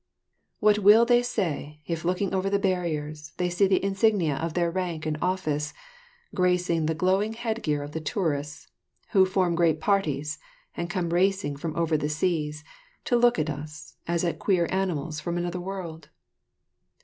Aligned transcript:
What 0.59 0.79
will 0.79 1.05
they 1.05 1.21
say 1.21 1.83
if 1.85 2.03
looking 2.03 2.33
over 2.33 2.49
the 2.49 2.57
barriers 2.57 3.33
they 3.37 3.51
see 3.51 3.67
the 3.67 3.85
insignia 3.85 4.35
of 4.37 4.55
their 4.55 4.71
rank 4.71 5.05
and 5.05 5.15
office 5.21 5.75
gracing 6.33 6.87
the 6.87 6.95
glowing 6.95 7.33
head 7.33 7.61
gear 7.61 7.83
of 7.83 7.91
the 7.91 8.01
tourists 8.01 8.67
who 9.09 9.27
form 9.27 9.53
great 9.53 9.79
parties 9.79 10.39
and 10.75 10.89
come 10.89 11.11
racing 11.13 11.55
from 11.55 11.75
over 11.75 11.97
the 11.97 12.09
seas 12.09 12.63
to 13.05 13.15
look 13.15 13.37
at 13.37 13.51
us 13.51 13.95
as 14.07 14.23
at 14.23 14.39
queer 14.39 14.67
animals 14.71 15.19
from 15.19 15.37
another 15.37 15.61
world? 15.61 16.09